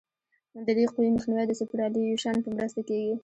[0.65, 3.13] د دې قوې مخنیوی د سوپرایلیویشن په مرسته کیږي